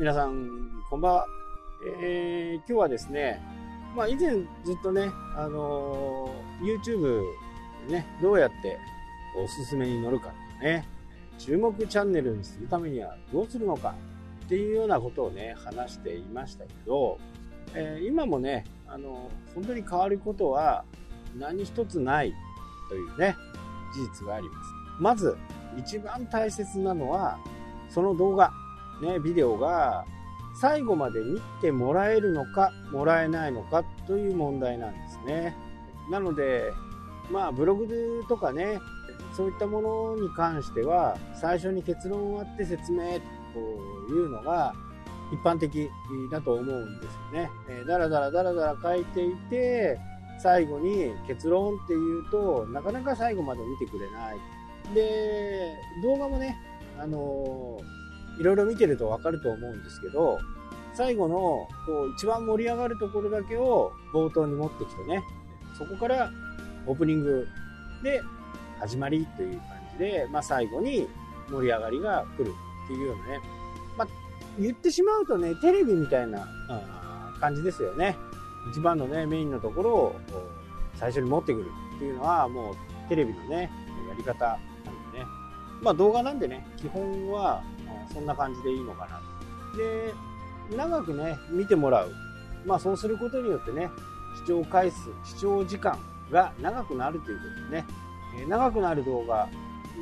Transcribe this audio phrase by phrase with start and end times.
[0.00, 1.26] 皆さん、こんばんは。
[2.00, 3.42] えー、今日はですね、
[3.96, 4.30] まあ以前
[4.64, 7.20] ずっとね、あのー、YouTube
[7.88, 8.78] ね、どうやって
[9.36, 10.86] おすすめに乗るかとかね、
[11.36, 13.96] 注目チャンネルにするためにはどうするのか
[14.44, 17.18] っていうようなことをね、話していましたけど、
[17.74, 20.84] えー、今もね、あのー、本当に変わることは
[21.36, 22.32] 何一つない
[22.88, 23.34] というね、
[23.92, 24.70] 事実があります。
[25.00, 25.36] まず、
[25.76, 27.36] 一番大切なのは、
[27.90, 28.52] その動画、
[29.00, 30.04] ね、ビデオが
[30.60, 35.56] 最後まで見てもらえるのか、もらえないのかという問題なんですね。
[36.10, 36.72] なので、
[37.30, 38.78] まあ、ブログとかね、
[39.36, 43.20] そういったものに関しては、最初に結論をあって説明
[43.52, 43.58] と
[44.12, 44.74] いうのが
[45.32, 45.88] 一般的
[46.30, 47.50] だと思うんですよね。
[47.68, 49.98] えー、だらだらだらだら書いていて、
[50.38, 54.36] 最後に結論っていうとなかなか最後まで見てくれない
[54.94, 56.56] で動画もね
[56.98, 57.78] あの
[58.38, 60.38] いろいろ見てると分かると思うんですけど
[60.94, 61.36] 最後の
[61.86, 65.22] こう一番盛り上がるところだけを冒頭に持ってきてね。
[65.78, 66.30] そこから
[66.86, 67.46] オープニング
[68.02, 68.20] で
[68.80, 71.06] 始まりという感じで、まあ、最後に
[71.48, 72.52] 盛り上がりが来る
[72.84, 73.40] っていうようなね、
[73.96, 74.08] まあ、
[74.58, 76.48] 言ってしまうとねテレビみたいな
[77.40, 78.16] 感じですよね。
[78.70, 80.16] 一番のね、メインのところを
[80.96, 82.74] 最初に持ってくるっていうのはもう
[83.08, 83.70] テレビのね、
[84.08, 85.24] やり方なんでね。
[85.80, 87.62] まあ動画なんでね、基本は
[88.12, 89.20] そんな感じでいいのかな
[89.72, 89.78] と。
[89.78, 90.14] で、
[90.76, 92.12] 長くね、見てもらう。
[92.66, 93.90] まあそうすることによってね、
[94.36, 95.98] 視聴回数、視聴時間
[96.30, 97.86] が長くなるということでね、
[98.48, 99.48] 長くなる動画、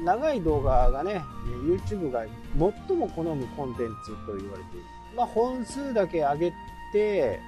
[0.05, 1.25] 長い動画がね、
[1.65, 2.25] YouTube が
[2.59, 4.85] 最も好むコンテンツと言われている。
[5.17, 6.53] まあ本数だけ上げ
[6.93, 7.41] て、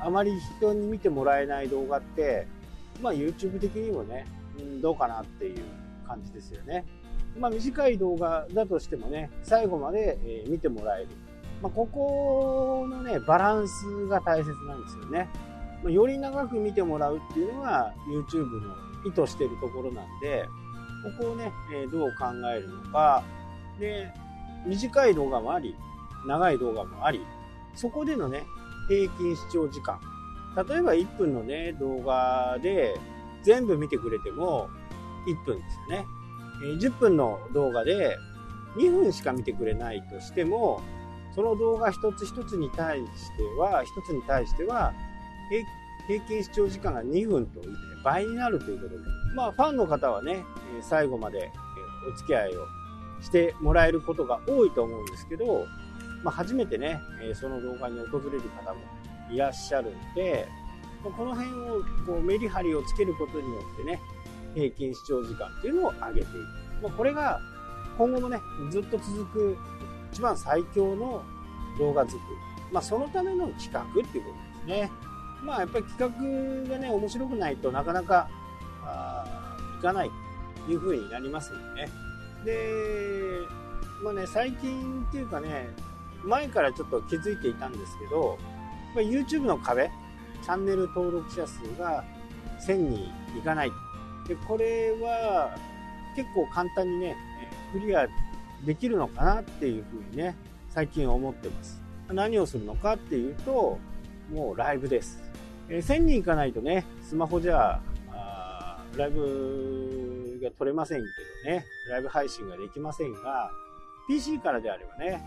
[0.00, 2.46] あまり人に見てもらえない動画って、
[3.02, 4.26] まあ YouTube 的にもね、
[4.58, 5.62] うん、どうかなっていう
[6.06, 6.84] 感じですよね。
[7.38, 11.08] まあ短い動画だとしてもね、最後まで、え見てもらえる。
[11.62, 15.28] まあ、ここのね、バランスが大切なんですよね。
[15.82, 18.74] まあ、より長く見てもらうっていうのが YouTube の
[19.06, 20.46] 意図してるところなんで、
[21.18, 23.22] ここをね、えどう考えるのか。
[23.78, 24.12] で、
[24.66, 25.74] 短い動画もあり、
[26.26, 27.24] 長い動画もあり、
[27.74, 28.44] そこでのね、
[28.88, 29.98] 平均視聴時間。
[30.68, 32.94] 例えば1分のね、動画で
[33.42, 34.68] 全部見てくれても
[35.26, 36.06] 1分ですよね。
[36.60, 38.18] 10分の動画で
[38.76, 40.80] 2分しか見てくれないとしても、
[41.34, 43.04] その動画一つ一つに対し
[43.36, 44.92] ては、一つに対しては、
[46.06, 47.60] 平均視聴時間が2分と
[48.04, 49.04] 倍になるということで、
[49.34, 50.44] まあファンの方はね、
[50.80, 51.50] 最後まで
[52.12, 52.66] お付き合いを
[53.20, 55.66] してもらえることが多いと思うんですけど、
[56.22, 57.00] まあ、初めてね、
[57.34, 58.80] その動画に訪れる方も
[59.30, 60.48] いらっしゃるんで、
[61.02, 64.00] この辺をこうメリハリをつけることによってね、
[64.54, 66.38] 平均視聴時間っていうのを上げていく。
[66.82, 67.40] まあ、これが
[67.98, 68.40] 今後もね、
[68.70, 69.58] ずっと続く
[70.12, 71.22] 一番最強の
[71.78, 72.22] 動画作り。
[72.72, 74.30] まあ、そのための企画っていうこ
[74.64, 74.90] とですね。
[75.42, 78.28] まあ、やっぱり企画がね、面白くないとなかなか、
[78.84, 80.10] あいかない
[80.66, 81.88] という風になりますんでね。
[82.44, 82.70] で、
[84.02, 85.68] まあね、最近っていうかね、
[86.24, 88.38] 前からちょっと気づいていたんですけど、
[88.94, 89.90] ま YouTube の壁、
[90.42, 92.04] チャンネル登録者数が
[92.66, 93.72] 1000にいかない。
[94.30, 95.58] で、これは
[96.14, 97.16] 結構簡単にね、
[97.72, 98.06] クリア
[98.64, 100.36] できるのかなっていうふうにね、
[100.68, 101.82] 最近思ってます。
[102.12, 103.80] 何をするのかっていうと、
[104.32, 105.18] もうライブです。
[105.68, 107.80] え1000人いかないとね、スマホじゃ
[108.12, 111.04] あライブが撮れませんけ
[111.48, 113.50] どね、ライブ配信ができませんが、
[114.06, 115.24] PC からであればね、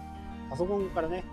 [0.50, 1.26] パソコンからね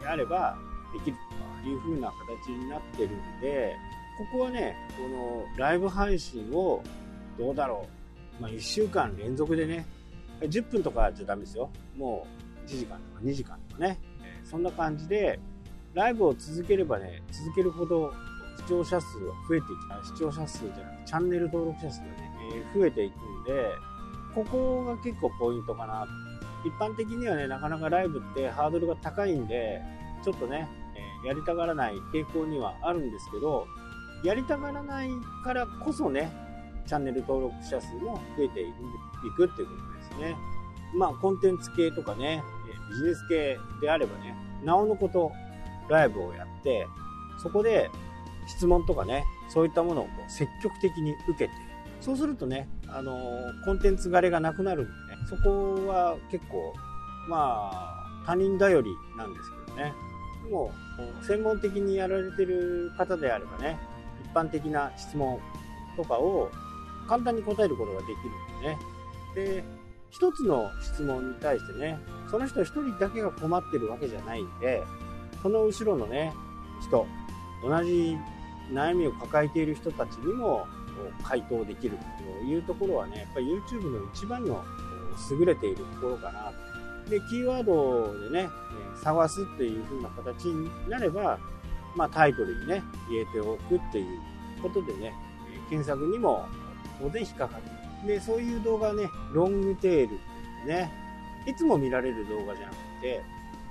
[0.00, 0.56] で、あれば
[0.92, 1.16] できる
[1.64, 3.74] という風な形になってるんで、
[4.16, 6.82] ここはね、このライブ配信を
[7.38, 7.86] どうだろ
[8.38, 8.42] う。
[8.42, 9.86] まあ、1週間連続でね、
[10.40, 11.70] 10分とかじゃダメですよ。
[11.96, 12.26] も
[12.64, 13.98] う1時間とか2時間とかね。
[14.44, 15.38] そんな感じで、
[15.94, 18.12] ライブを続ければね、続けるほど
[18.58, 22.32] 視聴者数は増えていき、視聴者数じゃなくてチャンネル登録者数がね、
[22.74, 23.70] え増えていくんで、
[24.34, 26.06] ここが結構ポイントかな
[26.64, 29.80] 一般的にはね、なかなかライブってハードルが高いんで、
[30.22, 30.68] ちょっとね、
[31.24, 33.66] えやりたがらない傾向にはあるんですけど、
[34.22, 35.10] やりたがらない
[35.44, 36.30] からこそね、
[36.86, 38.72] チャンネル登録者数も増えてい
[39.36, 40.36] くっていうことですね。
[40.94, 42.42] まあ、コンテンツ系とかね、
[42.90, 45.32] ビジネス系であればね、なおのこと
[45.88, 46.86] ライブをやって、
[47.42, 47.90] そこで
[48.46, 51.50] 質問とかね、そういったものをこう積極的に受けて、
[52.00, 54.96] そうするとね、あのー、コンテンツ枯れがなくなるんでね、
[55.28, 56.72] そこは結構、
[57.28, 59.92] まあ、他人頼りなんですけどね。
[60.44, 60.72] でも、
[61.22, 63.78] 専門的にやられてる方であればね、
[64.24, 65.40] 一般的な質問
[65.96, 66.50] とかを
[67.06, 68.14] 簡単に答えることができる
[68.58, 68.78] んでね。
[69.34, 69.64] で、
[70.10, 71.98] 一つの質問に対してね、
[72.30, 74.82] その人一人だけが困ってるわけじゃないんで、
[75.42, 76.32] その後ろのね、
[76.80, 77.06] 人、
[77.62, 78.16] 同じ
[78.72, 80.66] 悩みを抱えている人たちにも
[81.22, 84.64] 回答できるというところはね、やっぱり YouTube の一番の
[85.30, 86.52] 優れているところかな
[87.04, 87.10] と。
[87.10, 88.48] で、キーワードでね、
[89.02, 91.38] 探すっていう風な形になれば、
[91.94, 94.20] まあタイトルにね、入れておくっていう
[94.62, 95.14] ことでね、
[95.68, 96.46] 検索にも
[97.00, 97.58] 当然引っかか
[98.02, 98.06] る。
[98.06, 100.16] で、そういう動画ね、ロングテールっ
[100.64, 100.92] てね、
[101.46, 103.22] いつも見られる動画じゃなくて、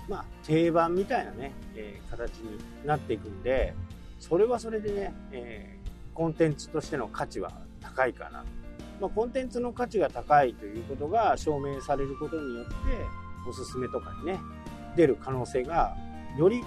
[0.08, 3.74] まあ定番みたいなね、えー、形になっていくんで、
[4.20, 7.52] それはそれでね、えー、コンテンツとしての価値は
[7.82, 8.44] 高いかな。
[9.00, 12.74] まあ、コンテンツの価値が高いということが証明されることによって、
[13.48, 14.40] おすすめとかにね、
[14.96, 15.96] 出る可能性が
[16.38, 16.64] より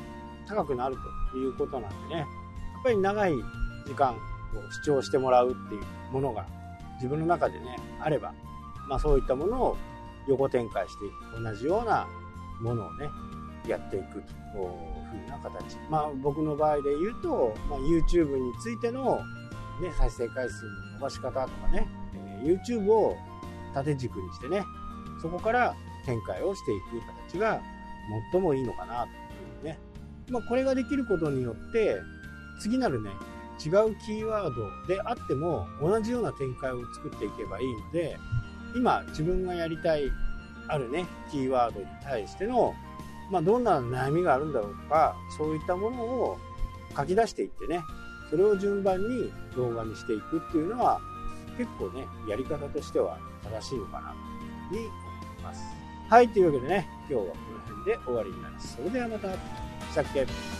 [0.47, 0.97] 高くなる
[1.33, 2.27] ということなんでね、やっ
[2.85, 3.33] ぱり長い
[3.87, 4.15] 時間
[4.71, 6.47] 視聴してもらうっていうものが
[6.95, 8.33] 自分の中でね、あれば、
[8.89, 9.77] まあそういったものを
[10.27, 11.43] 横展開していく。
[11.43, 12.07] 同じような
[12.61, 13.09] ものをね、
[13.67, 15.77] やっていくというふうな形。
[15.91, 19.21] まあ僕の場合で言うと、まあ、YouTube についての、
[19.81, 23.17] ね、再生回数の伸ばし方とかね、えー、YouTube を
[23.75, 24.65] 縦軸にしてね、
[25.23, 25.75] そこから
[26.05, 27.01] 展開をしていく
[27.33, 27.61] 形が
[28.33, 29.11] 最もいいのかなとい
[29.63, 29.79] うね。
[30.31, 32.01] まあこれができることによって、
[32.61, 33.11] 次なるね、
[33.65, 38.17] 違うキーワードであっても同じような展開を作っていけばいいので
[38.77, 40.11] 今自分がやりたい
[40.69, 42.75] あるねキーワードに対しての、
[43.31, 46.39] まあ、どんな悩みがあるんだろうとかそういったものを
[46.97, 47.81] 書き出していってね
[48.31, 51.01] それを順番に動画にしていくっていうのは
[51.57, 54.15] 結構ねやり方としては正しいのかな
[54.71, 55.63] というふうに思います。
[56.09, 58.77] はいというわけでね今日はこの辺で終わりになります。
[58.77, 59.29] それではまた。
[59.95, 60.58] さっき